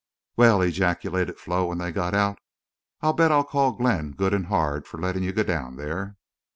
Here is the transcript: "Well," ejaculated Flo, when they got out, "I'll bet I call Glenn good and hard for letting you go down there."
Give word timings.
"Well," 0.35 0.63
ejaculated 0.63 1.37
Flo, 1.39 1.67
when 1.67 1.77
they 1.77 1.91
got 1.91 2.15
out, 2.15 2.39
"I'll 3.01 3.13
bet 3.13 3.31
I 3.31 3.43
call 3.43 3.73
Glenn 3.73 4.13
good 4.13 4.33
and 4.33 4.47
hard 4.47 4.87
for 4.87 4.99
letting 4.99 5.21
you 5.21 5.31
go 5.31 5.43
down 5.43 5.75
there." 5.75 6.17